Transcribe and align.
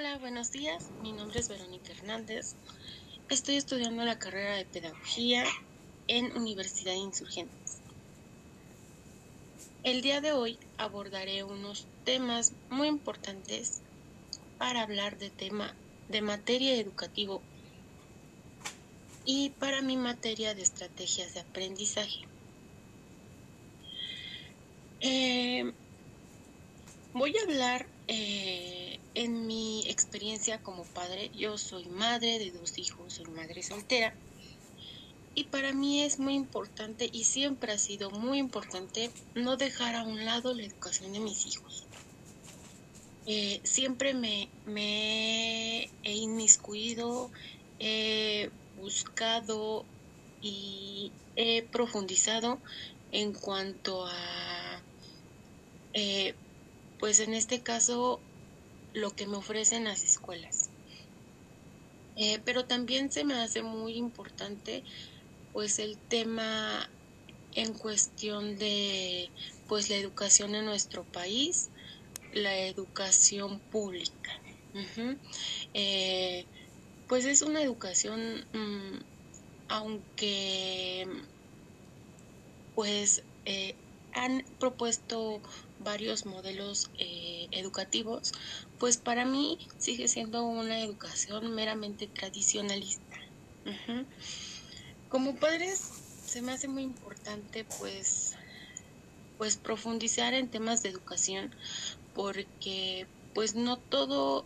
Hola, 0.00 0.16
buenos 0.16 0.50
días. 0.50 0.88
Mi 1.02 1.12
nombre 1.12 1.40
es 1.40 1.50
Verónica 1.50 1.92
Hernández. 1.92 2.54
Estoy 3.28 3.56
estudiando 3.56 4.02
la 4.02 4.18
carrera 4.18 4.56
de 4.56 4.64
Pedagogía 4.64 5.44
en 6.08 6.34
Universidad 6.38 6.92
de 6.92 7.00
Insurgentes. 7.00 7.82
El 9.82 10.00
día 10.00 10.22
de 10.22 10.32
hoy 10.32 10.58
abordaré 10.78 11.44
unos 11.44 11.86
temas 12.06 12.54
muy 12.70 12.88
importantes 12.88 13.82
para 14.56 14.80
hablar 14.80 15.18
de 15.18 15.28
tema 15.28 15.74
de 16.08 16.22
materia 16.22 16.76
educativo 16.76 17.42
y 19.26 19.50
para 19.50 19.82
mi 19.82 19.98
materia 19.98 20.54
de 20.54 20.62
estrategias 20.62 21.34
de 21.34 21.40
aprendizaje. 21.40 22.20
Eh, 25.02 25.70
voy 27.12 27.36
a 27.36 27.42
hablar 27.42 27.86
eh, 28.08 28.89
en 29.14 29.46
mi 29.46 29.88
experiencia 29.88 30.62
como 30.62 30.84
padre. 30.84 31.30
Yo 31.34 31.58
soy 31.58 31.86
madre 31.86 32.38
de 32.38 32.50
dos 32.50 32.78
hijos, 32.78 33.14
soy 33.14 33.26
madre 33.26 33.62
soltera. 33.62 34.14
Y 35.34 35.44
para 35.44 35.72
mí 35.72 36.02
es 36.02 36.18
muy 36.18 36.34
importante 36.34 37.08
y 37.12 37.24
siempre 37.24 37.72
ha 37.72 37.78
sido 37.78 38.10
muy 38.10 38.38
importante 38.38 39.10
no 39.34 39.56
dejar 39.56 39.94
a 39.94 40.02
un 40.02 40.24
lado 40.24 40.54
la 40.54 40.64
educación 40.64 41.12
de 41.12 41.20
mis 41.20 41.46
hijos. 41.46 41.86
Eh, 43.26 43.60
siempre 43.62 44.12
me, 44.12 44.48
he 46.02 46.12
inmiscuido, 46.12 47.30
he 47.78 48.50
buscado 48.80 49.84
y 50.42 51.12
he 51.36 51.62
profundizado 51.62 52.58
en 53.12 53.32
cuanto 53.32 54.06
a, 54.06 54.82
eh, 55.92 56.34
pues 56.98 57.20
en 57.20 57.34
este 57.34 57.60
caso, 57.60 58.20
lo 58.92 59.10
que 59.12 59.26
me 59.26 59.36
ofrecen 59.36 59.84
las 59.84 60.04
escuelas. 60.04 60.70
Eh, 62.16 62.40
pero 62.44 62.66
también 62.66 63.10
se 63.10 63.24
me 63.24 63.34
hace 63.34 63.62
muy 63.62 63.96
importante 63.96 64.84
pues 65.52 65.78
el 65.78 65.98
tema 66.08 66.90
en 67.52 67.74
cuestión 67.74 68.56
de 68.56 69.30
pues 69.66 69.88
la 69.90 69.96
educación 69.96 70.54
en 70.54 70.64
nuestro 70.64 71.04
país, 71.04 71.70
la 72.32 72.56
educación 72.58 73.60
pública. 73.70 74.30
Eh, 75.74 76.46
pues 77.06 77.24
es 77.24 77.42
una 77.42 77.62
educación, 77.62 78.46
mm, 78.52 78.98
aunque 79.68 81.06
pues 82.74 83.24
eh, 83.44 83.74
han 84.12 84.44
propuesto 84.58 85.42
varios 85.80 86.26
modelos 86.26 86.90
eh, 86.98 87.48
educativos, 87.50 88.32
pues 88.78 88.96
para 88.96 89.24
mí 89.24 89.58
sigue 89.78 90.08
siendo 90.08 90.44
una 90.44 90.80
educación 90.80 91.54
meramente 91.54 92.06
tradicionalista. 92.06 93.16
Como 95.08 95.36
padres 95.36 95.80
se 96.24 96.42
me 96.42 96.52
hace 96.52 96.68
muy 96.68 96.82
importante 96.82 97.64
pues 97.78 98.36
pues 99.36 99.56
profundizar 99.56 100.34
en 100.34 100.48
temas 100.48 100.82
de 100.82 100.90
educación 100.90 101.54
porque 102.14 103.06
pues 103.34 103.54
no 103.54 103.78
todo 103.78 104.44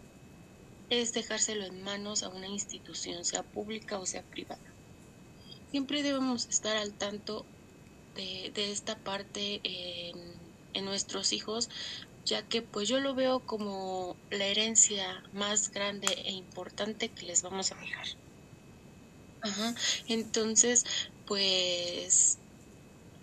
es 0.91 1.13
dejárselo 1.13 1.65
en 1.65 1.83
manos 1.83 2.23
a 2.23 2.29
una 2.29 2.47
institución, 2.47 3.25
sea 3.25 3.43
pública 3.43 3.99
o 3.99 4.07
sea 4.07 4.23
privada. 4.23 4.63
Siempre 5.71 6.03
debemos 6.03 6.47
estar 6.47 6.77
al 6.77 6.93
tanto 6.93 7.45
de, 8.15 8.53
esta 8.71 8.97
parte 8.97 9.61
en, 9.65 10.17
en 10.75 10.85
nuestros 10.85 11.33
hijos, 11.33 11.71
ya 12.25 12.43
que 12.43 12.63
pues 12.63 12.89
yo 12.89 13.01
lo 13.01 13.15
veo 13.15 13.41
como 13.41 14.17
la 14.31 14.47
herencia 14.47 15.23
más 15.33 15.71
grande 15.71 16.09
e 16.25 16.33
importante 16.33 17.09
que 17.09 17.27
les 17.27 17.43
vamos 17.43 17.73
a 17.73 17.77
dejar. 17.77 18.07
Ajá. 19.43 19.75
Entonces, 20.09 20.85
pues 21.27 22.39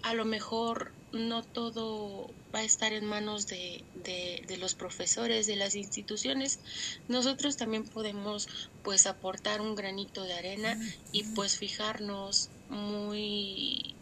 a 0.04 0.14
lo 0.14 0.26
mejor 0.26 0.92
no 1.12 1.44
todo 1.44 2.30
va 2.54 2.60
a 2.60 2.64
estar 2.64 2.94
en 2.94 3.06
manos 3.06 3.48
de, 3.48 3.84
de, 4.04 4.58
los 4.58 4.76
profesores, 4.76 5.48
de 5.48 5.56
las 5.56 5.76
instituciones. 5.76 6.60
Nosotros 7.08 7.58
también 7.58 7.84
podemos 7.84 8.48
pues 8.84 9.08
aportar 9.08 9.62
un 9.62 9.76
granito 9.76 10.24
de 10.24 10.34
arena 10.34 10.78
y 11.12 11.24
pues 11.24 11.58
fijarnos 11.58 12.50
muy, 12.70 13.96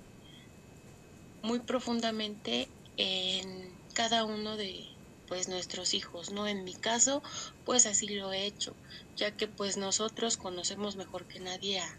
muy 1.42 1.60
profundamente 1.60 2.68
en 3.00 3.72
cada 3.94 4.26
uno 4.26 4.58
de 4.58 4.86
pues 5.28 5.48
nuestros 5.48 5.94
hijos, 5.94 6.32
¿no? 6.32 6.48
En 6.48 6.64
mi 6.64 6.74
caso, 6.74 7.24
pues 7.66 7.86
así 7.86 8.10
lo 8.10 8.34
he 8.34 8.46
hecho, 8.46 8.76
ya 9.16 9.36
que 9.38 9.48
pues 9.48 9.78
nosotros 9.78 10.38
conocemos 10.38 10.96
mejor 10.96 11.26
que 11.26 11.40
nadie 11.40 11.80
a, 11.80 11.98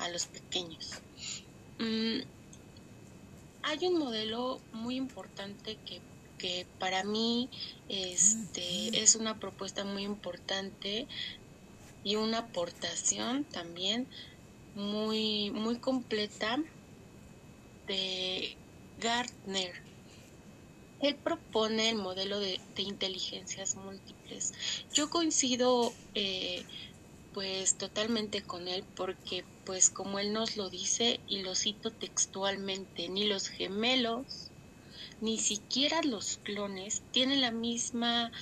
a 0.00 0.08
los 0.08 0.26
pequeños. 0.26 0.90
Mm, 1.78 2.22
hay 3.62 3.86
un 3.86 3.98
modelo 3.98 4.60
muy 4.72 4.96
importante 4.96 5.78
que, 5.86 6.00
que 6.38 6.66
para 6.78 7.04
mí 7.04 7.48
este, 7.88 9.02
es 9.02 9.14
una 9.14 9.38
propuesta 9.38 9.84
muy 9.84 10.02
importante 10.02 11.06
y 12.02 12.16
una 12.16 12.38
aportación 12.38 13.44
también 13.44 14.08
muy, 14.74 15.50
muy 15.50 15.76
completa 15.76 16.58
de 17.86 18.56
Gartner. 18.98 19.89
Él 21.00 21.16
propone 21.16 21.90
el 21.90 21.96
modelo 21.96 22.40
de, 22.40 22.60
inteligencias 22.76 23.76
múltiples. 23.76 24.52
Yo 24.92 25.10
coincido 25.10 25.92
eh, 26.14 26.64
pues 27.32 27.76
totalmente 27.76 28.42
con 28.42 28.68
él 28.68 28.84
porque 28.96 29.44
pues 29.64 29.90
como 29.90 30.18
él 30.18 30.32
nos 30.32 30.56
lo 30.56 30.70
dice 30.70 31.20
y 31.28 31.42
lo 31.42 31.54
cito 31.54 31.90
textualmente, 31.90 33.08
ni 33.08 33.26
los 33.26 33.48
gemelos 33.48 34.50
ni 35.20 35.38
siquiera 35.38 36.00
los 36.02 36.38
clones 36.38 37.02
tienen 37.12 37.42
la 37.42 37.50
misma 37.50 38.32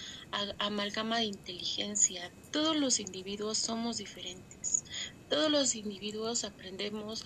amalgama 0.58 1.18
de 1.18 1.24
inteligencia. 1.24 2.30
Todos 2.52 2.76
los 2.76 3.00
individuos 3.00 3.58
somos 3.58 3.98
diferentes. 3.98 4.84
Todos 5.28 5.50
los 5.50 5.74
individuos 5.74 6.44
aprendemos 6.44 7.24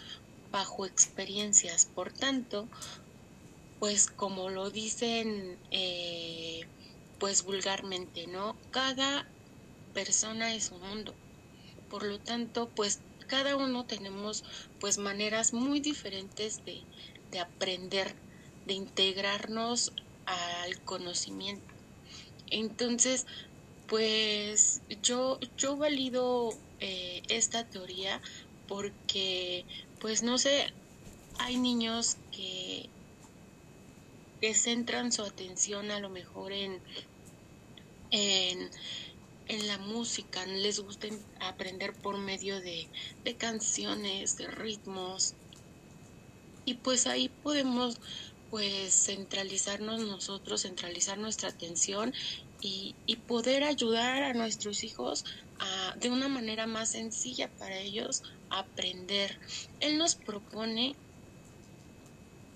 bajo 0.51 0.87
experiencias. 0.87 1.87
Por 1.87 2.13
tanto, 2.13 2.69
pues 3.83 4.07
como 4.07 4.49
lo 4.49 4.71
dicen 4.71 5.59
eh, 5.73 6.61
pues 7.19 7.43
vulgarmente, 7.43 8.29
¿no? 8.29 8.57
Cada 8.71 9.27
persona 9.93 10.55
es 10.55 10.71
un 10.71 10.83
mundo. 10.83 11.13
Por 11.91 12.05
lo 12.05 12.21
tanto, 12.21 12.69
pues 12.77 13.01
cada 13.27 13.57
uno 13.57 13.85
tenemos 13.85 14.45
pues 14.79 14.99
maneras 14.99 15.53
muy 15.53 15.81
diferentes 15.81 16.65
de, 16.65 16.85
de 17.33 17.41
aprender, 17.41 18.15
de 18.67 18.75
integrarnos 18.75 19.93
al 20.27 20.81
conocimiento. 20.85 21.75
Entonces, 22.51 23.27
pues 23.89 24.81
yo, 25.03 25.41
yo 25.57 25.77
valido 25.77 26.51
eh, 26.79 27.23
esta 27.29 27.69
teoría 27.69 28.23
porque, 28.69 29.67
pues 29.99 30.23
no 30.23 30.39
sé, 30.39 30.73
hay 31.41 31.57
niños 31.57 32.17
que, 32.31 32.89
que 34.43 34.53
centran 34.53 35.11
su 35.11 35.23
atención 35.23 35.91
a 35.91 36.01
lo 36.01 36.11
mejor 36.11 36.53
en, 36.53 36.83
en 38.11 38.71
en 39.49 39.67
la 39.67 39.79
música, 39.79 40.45
les 40.47 40.81
gusta 40.81 41.09
aprender 41.41 41.93
por 41.93 42.17
medio 42.19 42.61
de, 42.61 42.89
canciones, 43.37 44.37
de 44.37 44.47
ritmos. 44.49 45.35
Y 46.65 46.75
pues 46.75 47.07
ahí 47.07 47.29
podemos 47.29 47.99
pues 48.51 48.95
centralizarnos 48.95 50.01
nosotros, 50.01 50.63
centralizar 50.63 51.19
nuestra 51.19 51.49
atención 51.49 52.15
y, 52.61 52.95
poder 53.27 53.65
ayudar 53.65 54.23
a 54.23 54.35
nuestros 54.35 54.85
hijos 54.85 55.25
a, 55.59 55.97
de 55.97 56.11
una 56.11 56.29
manera 56.29 56.67
más 56.67 56.91
sencilla 56.91 57.51
para 57.59 57.79
ellos 57.79 58.23
aprender. 58.51 59.39
Él 59.81 59.99
nos 59.99 60.15
propone 60.15 60.95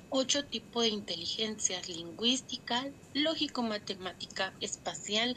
ocho 0.09 0.47
tipos 0.47 0.83
de 0.83 0.91
inteligencias 0.91 1.89
lingüística, 1.89 2.85
lógico-matemática, 3.13 4.57
espacial, 4.61 5.37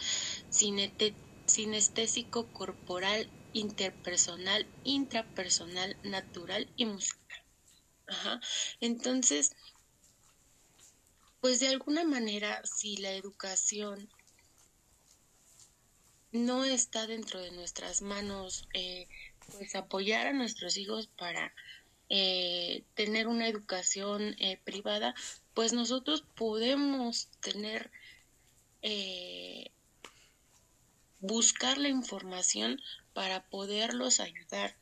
sinestésico 1.47 2.51
corporal, 2.51 3.31
interpersonal, 3.51 4.71
intrapersonal, 4.83 5.97
natural 6.03 6.71
y 6.75 6.85
musical. 6.85 7.39
Ajá. 8.07 8.39
Entonces, 8.79 9.51
pues 11.41 11.59
de 11.59 11.69
alguna 11.69 12.03
manera, 12.03 12.61
si 12.65 12.97
la 12.97 13.13
educación 13.13 14.09
no 16.31 16.63
está 16.63 17.07
dentro 17.07 17.41
de 17.41 17.51
nuestras 17.51 18.01
manos, 18.01 18.67
eh, 18.73 19.07
pues 19.51 19.75
apoyar 19.75 20.27
a 20.27 20.33
nuestros 20.33 20.77
hijos 20.77 21.07
para 21.07 21.53
eh, 22.09 22.83
tener 22.95 23.27
una 23.27 23.47
educación 23.47 24.35
eh, 24.39 24.59
privada, 24.63 25.15
pues 25.53 25.73
nosotros 25.73 26.23
podemos 26.35 27.29
tener 27.41 27.91
buscar 31.19 31.77
la 31.77 31.89
información 31.89 32.81
para 33.13 33.43
poderlos 33.49 34.21
ayudar 34.21 34.75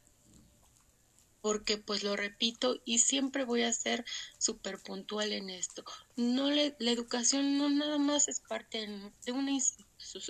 porque 1.47 1.77
pues 1.77 2.03
lo 2.03 2.18
repito 2.18 2.81
y 2.83 3.00
siempre 3.00 3.45
voy 3.45 3.63
a 3.63 3.71
ser 3.71 4.03
súper 4.38 4.80
puntual 4.80 5.31
en 5.31 5.50
esto. 5.50 5.85
No 6.18 6.50
la 6.51 6.91
educación 6.91 7.57
no 7.57 7.69
nada 7.69 7.97
más 7.97 8.27
es 8.27 8.41
parte 8.41 8.85
de 9.25 9.31
una, 9.31 9.57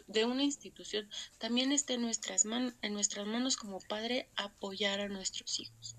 de 0.06 0.26
una 0.26 0.44
institución, 0.44 1.10
también 1.40 1.72
está 1.72 1.94
en 1.94 2.04
nuestras, 2.04 2.46
manos 2.46 2.76
en 2.84 2.94
nuestras 2.94 3.26
manos 3.26 3.58
como 3.58 3.80
padre 3.80 4.30
apoyar 4.36 5.00
a 5.00 5.08
nuestros 5.08 5.60
hijos. 5.60 5.96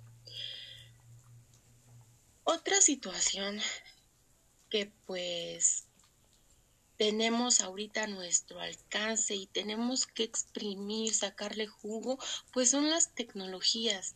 Otra 2.50 2.80
situación 2.80 3.60
que 4.70 4.90
pues 5.04 5.84
tenemos 6.96 7.60
ahorita 7.60 8.04
a 8.04 8.06
nuestro 8.06 8.58
alcance 8.58 9.34
y 9.34 9.48
tenemos 9.48 10.06
que 10.06 10.22
exprimir, 10.22 11.12
sacarle 11.12 11.66
jugo, 11.66 12.18
pues 12.54 12.70
son 12.70 12.88
las 12.88 13.14
tecnologías. 13.14 14.14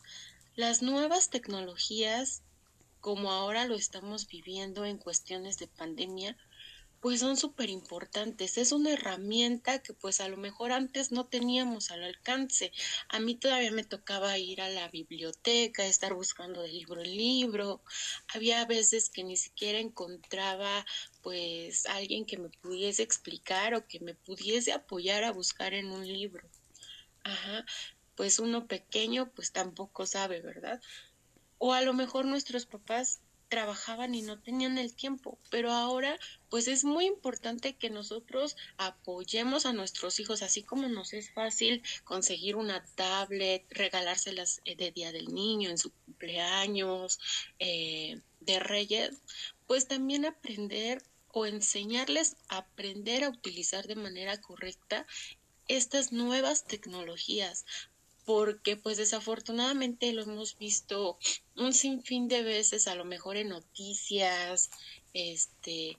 Las 0.56 0.80
nuevas 0.80 1.28
tecnologías, 1.28 2.42
como 3.00 3.32
ahora 3.32 3.66
lo 3.66 3.74
estamos 3.74 4.26
viviendo 4.26 4.86
en 4.86 4.96
cuestiones 4.96 5.58
de 5.58 5.66
pandemia, 5.66 6.34
pues 7.02 7.18
son 7.18 7.36
súper 7.36 7.68
importantes. 7.68 8.56
Es 8.58 8.70
una 8.70 8.92
herramienta 8.92 9.80
que 9.80 9.92
pues 9.92 10.20
a 10.20 10.28
lo 10.28 10.36
mejor 10.36 10.70
antes 10.70 11.10
no 11.10 11.26
teníamos 11.26 11.90
al 11.90 12.04
alcance. 12.04 12.72
A 13.08 13.18
mí 13.18 13.34
todavía 13.34 13.72
me 13.72 13.82
tocaba 13.82 14.38
ir 14.38 14.62
a 14.62 14.68
la 14.68 14.88
biblioteca, 14.88 15.84
estar 15.84 16.14
buscando 16.14 16.62
de 16.62 16.68
libro 16.68 17.02
en 17.02 17.16
libro. 17.16 17.82
Había 18.32 18.64
veces 18.66 19.10
que 19.10 19.24
ni 19.24 19.36
siquiera 19.36 19.80
encontraba 19.80 20.86
pues 21.22 21.86
alguien 21.86 22.24
que 22.24 22.38
me 22.38 22.50
pudiese 22.50 23.02
explicar 23.02 23.74
o 23.74 23.88
que 23.88 23.98
me 23.98 24.14
pudiese 24.14 24.72
apoyar 24.72 25.24
a 25.24 25.32
buscar 25.32 25.74
en 25.74 25.90
un 25.90 26.06
libro. 26.06 26.48
Ajá 27.24 27.64
pues 28.14 28.38
uno 28.38 28.66
pequeño 28.68 29.32
pues 29.32 29.50
tampoco 29.50 30.06
sabe, 30.06 30.42
¿verdad? 30.42 30.80
O 31.58 31.72
a 31.72 31.82
lo 31.82 31.94
mejor 31.94 32.26
nuestros 32.26 32.66
papás 32.66 33.20
trabajaban 33.52 34.14
y 34.14 34.22
no 34.22 34.40
tenían 34.40 34.78
el 34.78 34.94
tiempo, 34.94 35.38
pero 35.50 35.72
ahora 35.72 36.18
pues 36.48 36.68
es 36.68 36.84
muy 36.84 37.04
importante 37.04 37.74
que 37.74 37.90
nosotros 37.90 38.56
apoyemos 38.78 39.66
a 39.66 39.74
nuestros 39.74 40.20
hijos, 40.20 40.40
así 40.40 40.62
como 40.62 40.88
nos 40.88 41.12
es 41.12 41.28
fácil 41.34 41.82
conseguir 42.04 42.56
una 42.56 42.82
tablet, 42.94 43.66
regalárselas 43.68 44.62
eh, 44.64 44.74
de 44.74 44.90
Día 44.90 45.12
del 45.12 45.34
Niño, 45.34 45.68
en 45.68 45.76
su 45.76 45.92
cumpleaños, 45.92 47.20
eh, 47.58 48.22
de 48.40 48.58
Reyes, 48.58 49.20
pues 49.66 49.86
también 49.86 50.24
aprender 50.24 51.02
o 51.28 51.44
enseñarles 51.44 52.38
a 52.48 52.56
aprender 52.56 53.22
a 53.22 53.28
utilizar 53.28 53.86
de 53.86 53.96
manera 53.96 54.40
correcta 54.40 55.06
estas 55.68 56.10
nuevas 56.10 56.64
tecnologías 56.64 57.66
porque 58.24 58.76
pues 58.76 58.96
desafortunadamente 58.96 60.12
lo 60.12 60.22
hemos 60.22 60.58
visto 60.58 61.18
un 61.56 61.72
sinfín 61.72 62.28
de 62.28 62.42
veces, 62.42 62.86
a 62.88 62.94
lo 62.94 63.04
mejor 63.04 63.36
en 63.36 63.48
noticias, 63.48 64.70
este, 65.14 65.98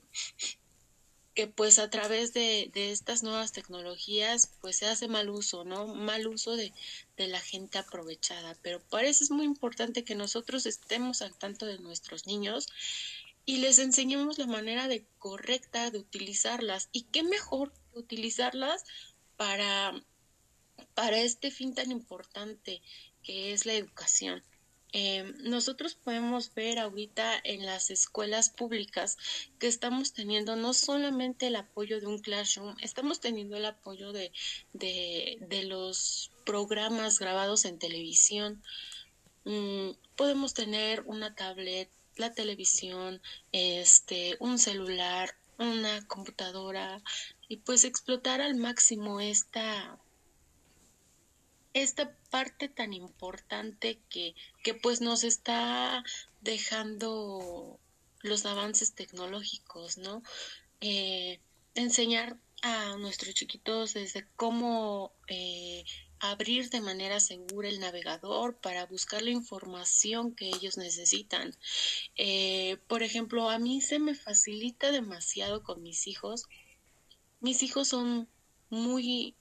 que 1.34 1.48
pues 1.48 1.78
a 1.78 1.90
través 1.90 2.32
de, 2.32 2.70
de, 2.72 2.92
estas 2.92 3.22
nuevas 3.22 3.52
tecnologías 3.52 4.50
pues 4.60 4.76
se 4.76 4.86
hace 4.86 5.08
mal 5.08 5.28
uso, 5.28 5.64
¿no? 5.64 5.86
Mal 5.86 6.26
uso 6.26 6.56
de, 6.56 6.72
de, 7.16 7.26
la 7.26 7.40
gente 7.40 7.78
aprovechada. 7.78 8.56
Pero 8.62 8.80
para 8.80 9.08
eso 9.08 9.24
es 9.24 9.30
muy 9.30 9.44
importante 9.44 10.04
que 10.04 10.14
nosotros 10.14 10.64
estemos 10.66 11.22
al 11.22 11.34
tanto 11.36 11.66
de 11.66 11.78
nuestros 11.78 12.26
niños 12.26 12.68
y 13.46 13.58
les 13.58 13.78
enseñemos 13.78 14.38
la 14.38 14.46
manera 14.46 14.88
de 14.88 15.04
correcta 15.18 15.90
de 15.90 15.98
utilizarlas. 15.98 16.88
Y 16.92 17.02
qué 17.02 17.22
mejor 17.22 17.72
utilizarlas 17.92 18.84
para 19.36 19.92
para 20.94 21.18
este 21.18 21.50
fin 21.50 21.74
tan 21.74 21.90
importante 21.90 22.82
que 23.22 23.52
es 23.52 23.66
la 23.66 23.74
educación. 23.74 24.42
Em, 24.96 25.34
nosotros 25.42 25.96
podemos 25.96 26.54
ver 26.54 26.78
ahorita 26.78 27.40
en 27.42 27.66
las 27.66 27.90
escuelas 27.90 28.48
públicas 28.48 29.18
que 29.58 29.66
estamos 29.66 30.12
teniendo 30.12 30.54
no 30.54 30.72
solamente 30.72 31.48
el 31.48 31.56
apoyo 31.56 31.98
de 32.00 32.06
un 32.06 32.20
classroom, 32.20 32.76
estamos 32.80 33.18
teniendo 33.18 33.56
el 33.56 33.64
apoyo 33.64 34.12
de, 34.12 34.30
de, 34.72 35.64
los 35.64 36.30
programas 36.46 37.18
grabados 37.18 37.64
en 37.64 37.80
televisión. 37.80 38.62
Mm, 39.44 39.90
podemos 40.14 40.54
tener 40.54 41.00
una 41.06 41.34
tablet, 41.34 41.90
la 42.14 42.32
televisión, 42.32 43.20
este, 43.50 44.36
un 44.38 44.60
celular, 44.60 45.34
una 45.58 46.06
computadora 46.06 47.02
y 47.48 47.56
pues 47.56 47.82
explotar 47.82 48.40
al 48.40 48.54
máximo 48.54 49.20
esta 49.20 49.98
esta 51.74 52.16
parte 52.30 52.68
tan 52.68 52.92
importante 52.92 54.00
que, 54.08 54.34
que 54.62 54.74
pues 54.74 55.00
nos 55.00 55.24
está 55.24 56.02
dejando 56.40 57.78
los 58.22 58.46
avances 58.46 58.94
tecnológicos, 58.94 59.98
¿no? 59.98 60.22
Eh, 60.80 61.40
enseñar 61.74 62.38
a 62.62 62.96
nuestros 62.96 63.34
chiquitos 63.34 63.94
desde 63.94 64.26
cómo 64.36 65.12
eh, 65.28 65.84
abrir 66.20 66.70
de 66.70 66.80
manera 66.80 67.20
segura 67.20 67.68
el 67.68 67.80
navegador 67.80 68.56
para 68.56 68.86
buscar 68.86 69.20
la 69.22 69.30
información 69.30 70.34
que 70.34 70.48
ellos 70.48 70.78
necesitan. 70.78 71.54
Eh, 72.16 72.78
por 72.86 73.02
ejemplo, 73.02 73.50
a 73.50 73.58
mí 73.58 73.80
se 73.80 73.98
me 73.98 74.14
facilita 74.14 74.92
demasiado 74.92 75.62
con 75.62 75.82
mis 75.82 76.06
hijos. 76.06 76.46
Mis 77.40 77.62
hijos 77.62 77.88
son 77.88 78.28
muy 78.70 79.34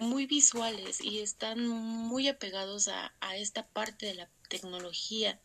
muy 0.00 0.26
visuales 0.26 1.00
y 1.00 1.20
están 1.20 1.66
muy 1.66 2.28
apegados 2.28 2.88
a, 2.88 3.12
esta 3.36 3.66
parte 3.66 4.06
de 4.06 4.14
la 4.14 4.30
tecnología. 4.48 5.40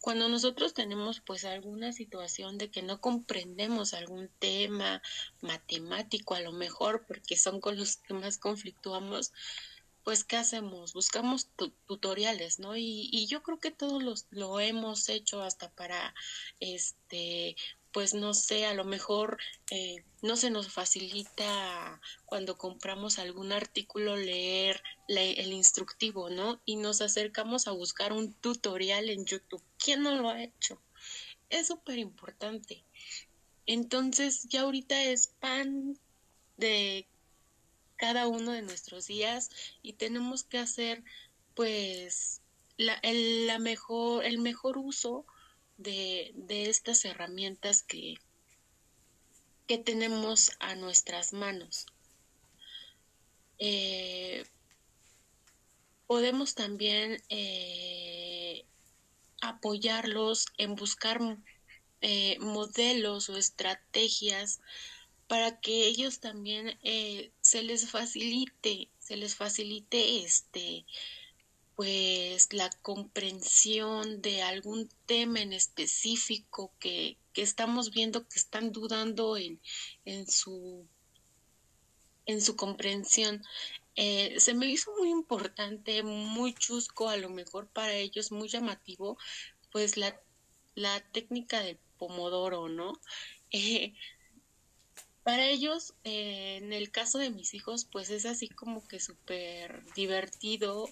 Cuando 0.00 0.28
nosotros 0.28 0.74
tenemos 0.74 1.20
pues 1.20 1.44
alguna 1.44 1.92
situación 1.92 2.56
de 2.56 2.70
que 2.70 2.82
no 2.82 3.00
comprendemos 3.00 3.94
algún 3.94 4.28
tema 4.38 5.02
matemático 5.40 6.34
a 6.34 6.40
lo 6.40 6.52
mejor 6.52 7.04
porque 7.06 7.36
son 7.36 7.60
con 7.60 7.76
los 7.76 7.96
que 7.96 8.14
más 8.14 8.38
conflictuamos, 8.38 9.32
pues 10.04 10.24
¿qué 10.24 10.36
hacemos? 10.36 10.94
Buscamos 10.94 11.50
tutoriales, 11.86 12.58
¿no? 12.58 12.76
Y, 12.76 13.10
y, 13.12 13.26
yo 13.26 13.42
creo 13.42 13.58
que 13.58 13.70
todos 13.70 14.02
los, 14.02 14.26
lo 14.30 14.58
hemos 14.58 15.08
hecho 15.10 15.42
hasta 15.42 15.70
para 15.70 16.14
este 16.60 17.56
pues 17.92 18.14
no 18.14 18.34
sé, 18.34 18.66
a 18.66 18.74
lo 18.74 18.84
mejor 18.84 19.38
eh, 19.70 20.04
no 20.22 20.36
se 20.36 20.50
nos 20.50 20.70
facilita 20.72 22.00
cuando 22.26 22.58
compramos 22.58 23.18
algún 23.18 23.52
artículo 23.52 24.16
leer 24.16 24.82
el 25.08 25.52
instructivo, 25.52 26.28
¿no? 26.28 26.60
Y 26.64 26.76
nos 26.76 27.00
acercamos 27.00 27.66
a 27.66 27.72
buscar 27.72 28.12
un 28.12 28.34
tutorial 28.34 29.08
en 29.10 29.24
YouTube. 29.24 29.62
¿Quién 29.78 30.02
no 30.02 30.14
lo 30.16 30.28
ha 30.28 30.42
hecho? 30.42 30.80
Es 31.50 31.68
súper 31.68 31.98
importante. 31.98 32.84
Entonces 33.66 34.44
ya 34.48 34.62
ahorita 34.62 35.02
es 35.04 35.28
pan 35.40 35.98
de 36.56 37.06
cada 37.96 38.28
uno 38.28 38.52
de 38.52 38.62
nuestros 38.62 39.06
días 39.06 39.50
y 39.82 39.94
tenemos 39.94 40.44
que 40.44 40.58
hacer 40.58 41.02
pues 41.54 42.42
la, 42.76 42.94
el, 43.02 43.46
la 43.46 43.58
mejor, 43.58 44.24
el 44.24 44.38
mejor 44.38 44.78
uso 44.78 45.26
de, 45.78 46.34
estas 46.48 47.04
herramientas 47.04 47.82
que, 47.82 48.16
que 49.66 49.78
tenemos 49.78 50.52
a 50.60 50.74
nuestras 50.74 51.32
manos. 51.32 51.86
Eh, 53.58 54.44
podemos 56.06 56.54
también 56.54 57.22
eh, 57.28 58.64
apoyarlos 59.40 60.46
en 60.58 60.74
buscar 60.74 61.20
eh, 62.00 62.38
modelos 62.40 63.28
o 63.28 63.36
estrategias 63.36 64.60
para 65.26 65.60
que 65.60 65.86
ellos 65.86 66.20
también 66.20 66.78
se 67.42 67.62
les 67.62 67.90
facilite, 67.90 68.88
se 68.98 69.16
les 69.16 69.36
facilite 69.36 70.24
este 70.24 70.86
pues 71.78 72.52
la 72.52 72.70
comprensión 72.82 74.20
de 74.20 74.42
algún 74.42 74.88
tema 75.06 75.38
en 75.38 75.52
específico 75.52 76.72
que, 76.80 77.18
estamos 77.36 77.92
viendo 77.92 78.26
que 78.26 78.36
están 78.36 78.72
dudando 78.72 79.36
en, 79.36 79.60
en, 80.04 80.26
su, 80.28 80.88
en 82.26 82.42
su 82.42 82.56
comprensión. 82.56 83.44
Eh, 83.94 84.40
se 84.40 84.54
me 84.54 84.66
hizo 84.66 84.90
muy 84.98 85.10
importante, 85.10 86.02
muy 86.02 86.52
chusco, 86.52 87.08
a 87.10 87.16
lo 87.16 87.30
mejor 87.30 87.68
para 87.68 87.92
ellos 87.92 88.32
muy 88.32 88.48
llamativo, 88.48 89.16
pues 89.70 89.96
la, 89.96 90.20
la 90.74 91.00
técnica 91.12 91.60
del 91.60 91.78
pomodoro, 91.96 92.68
¿no? 92.68 93.00
Eh, 93.52 93.94
para 95.22 95.46
ellos, 95.46 95.94
eh, 96.02 96.56
en 96.56 96.72
el 96.72 96.90
caso 96.90 97.18
de 97.18 97.30
mis 97.30 97.54
hijos, 97.54 97.84
pues 97.84 98.10
es 98.10 98.26
así 98.26 98.48
como 98.48 98.84
que 98.88 98.98
súper 98.98 99.84
divertido 99.94 100.88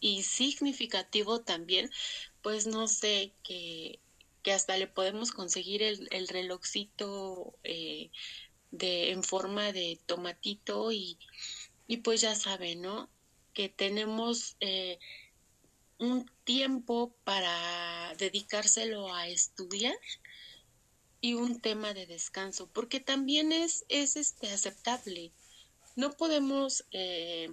y 0.00 0.22
significativo 0.22 1.40
también, 1.42 1.90
pues 2.42 2.66
no 2.66 2.88
sé, 2.88 3.34
que, 3.42 4.00
que 4.42 4.52
hasta 4.52 4.76
le 4.76 4.86
podemos 4.86 5.32
conseguir 5.32 5.82
el, 5.82 6.08
el 6.12 6.28
eh, 7.64 8.10
de, 8.70 9.10
en 9.12 9.22
forma 9.22 9.72
de 9.72 10.00
tomatito 10.06 10.92
y, 10.92 11.18
Y 11.88 11.98
pues 11.98 12.20
ya 12.20 12.34
saben, 12.36 12.82
¿no? 12.82 13.10
Que 13.54 13.68
tenemos 13.68 14.56
eh, 14.60 14.98
un 15.98 16.30
tiempo 16.44 17.14
para 17.24 18.14
dedicárselo 18.18 19.12
a 19.14 19.28
estudiar 19.28 19.96
y 21.20 21.34
un 21.34 21.60
tema 21.60 21.94
de 21.94 22.06
descanso, 22.06 22.68
porque 22.72 23.00
también 23.00 23.52
es, 23.52 23.84
es 23.88 24.16
este, 24.16 24.50
aceptable. 24.50 25.32
No 25.96 26.12
podemos 26.16 26.84
eh, 26.92 27.50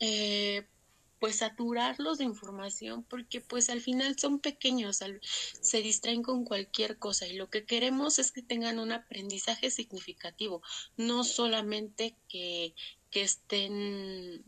eh, 0.00 0.66
pues 1.18 1.36
saturarlos 1.36 2.18
de 2.18 2.24
información 2.24 3.02
porque 3.04 3.40
pues 3.40 3.70
al 3.70 3.80
final 3.80 4.18
son 4.18 4.38
pequeños, 4.38 5.00
se 5.60 5.82
distraen 5.82 6.22
con 6.22 6.44
cualquier 6.44 6.98
cosa 6.98 7.26
y 7.26 7.34
lo 7.34 7.48
que 7.48 7.64
queremos 7.64 8.18
es 8.18 8.32
que 8.32 8.42
tengan 8.42 8.78
un 8.78 8.92
aprendizaje 8.92 9.70
significativo, 9.70 10.62
no 10.96 11.24
solamente 11.24 12.14
que, 12.28 12.74
que 13.10 13.22
estén 13.22 14.44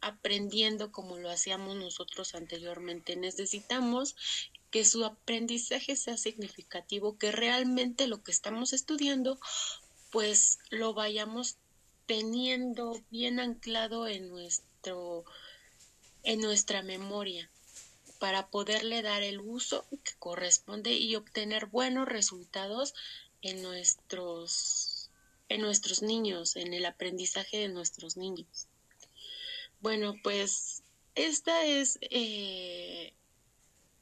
aprendiendo 0.00 0.92
como 0.92 1.16
lo 1.16 1.30
hacíamos 1.30 1.76
nosotros 1.76 2.34
anteriormente. 2.34 3.16
Necesitamos 3.16 4.16
que 4.70 4.84
su 4.84 5.04
aprendizaje 5.04 5.96
sea 5.96 6.16
significativo, 6.16 7.16
que 7.16 7.32
realmente 7.32 8.06
lo 8.06 8.22
que 8.22 8.32
estamos 8.32 8.72
estudiando 8.72 9.38
pues 10.10 10.58
lo 10.70 10.94
vayamos 10.94 11.56
teniendo 12.06 13.00
bien 13.10 13.40
anclado 13.40 14.06
en 14.06 14.28
nuestro 14.28 15.24
en 16.24 16.40
nuestra 16.40 16.82
memoria 16.82 17.50
para 18.18 18.48
poderle 18.48 19.02
dar 19.02 19.22
el 19.22 19.40
uso 19.40 19.86
que 20.02 20.12
corresponde 20.18 20.92
y 20.94 21.14
obtener 21.14 21.66
buenos 21.66 22.08
resultados 22.08 22.94
en 23.42 23.62
nuestros 23.62 25.10
en 25.48 25.60
nuestros 25.60 26.02
niños, 26.02 26.56
en 26.56 26.72
el 26.72 26.86
aprendizaje 26.86 27.58
de 27.58 27.68
nuestros 27.68 28.16
niños. 28.16 28.66
Bueno, 29.80 30.14
pues 30.22 30.82
esta 31.14 31.66
es 31.66 31.98
eh, 32.00 33.12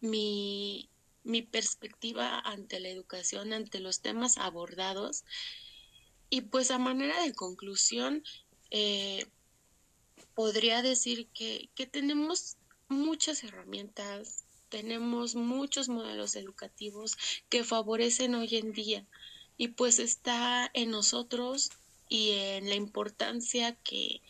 mi, 0.00 0.88
mi 1.24 1.42
perspectiva 1.42 2.38
ante 2.38 2.80
la 2.80 2.88
educación, 2.88 3.52
ante 3.52 3.80
los 3.80 4.00
temas 4.00 4.38
abordados. 4.38 5.24
Y 6.30 6.42
pues 6.42 6.70
a 6.70 6.78
manera 6.78 7.20
de 7.22 7.34
conclusión, 7.34 8.22
eh, 8.70 9.26
podría 10.34 10.82
decir 10.82 11.26
que, 11.28 11.68
que 11.74 11.86
tenemos 11.86 12.56
muchas 12.88 13.42
herramientas, 13.44 14.44
tenemos 14.68 15.34
muchos 15.34 15.88
modelos 15.88 16.36
educativos 16.36 17.16
que 17.48 17.64
favorecen 17.64 18.34
hoy 18.34 18.56
en 18.56 18.72
día 18.72 19.06
y 19.58 19.68
pues 19.68 19.98
está 19.98 20.70
en 20.74 20.90
nosotros 20.90 21.70
y 22.08 22.30
en 22.30 22.68
la 22.68 22.74
importancia 22.74 23.74
que, 23.84 24.20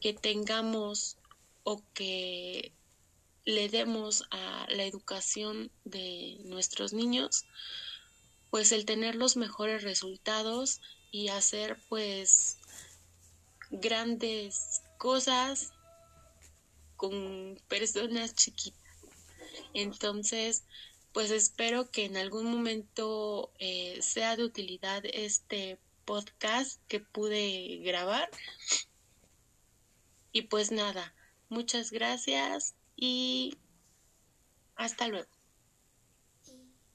que 0.00 0.12
tengamos 0.12 1.16
o 1.64 1.82
que 1.94 2.72
le 3.44 3.68
demos 3.68 4.24
a 4.30 4.66
la 4.70 4.84
educación 4.84 5.70
de 5.84 6.38
nuestros 6.44 6.92
niños, 6.92 7.44
pues 8.50 8.72
el 8.72 8.84
tener 8.84 9.14
los 9.14 9.36
mejores 9.36 9.82
resultados 9.82 10.80
y 11.10 11.28
hacer 11.28 11.78
pues 11.88 12.58
grandes 13.70 14.82
cosas 14.96 15.72
con 16.96 17.60
personas 17.68 18.34
chiquitas. 18.34 18.80
Entonces, 19.74 20.64
pues 21.12 21.30
espero 21.30 21.90
que 21.90 22.04
en 22.04 22.16
algún 22.16 22.46
momento 22.46 23.52
eh, 23.58 23.98
sea 24.02 24.36
de 24.36 24.44
utilidad 24.44 25.02
este 25.04 25.78
podcast 26.04 26.80
que 26.88 27.00
pude 27.00 27.78
grabar. 27.84 28.30
Y 30.32 30.42
pues 30.42 30.70
nada, 30.72 31.14
muchas 31.48 31.90
gracias 31.90 32.74
y 32.96 33.56
hasta 34.74 35.08
luego. 35.08 35.35